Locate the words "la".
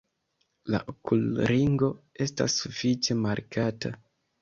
0.75-0.79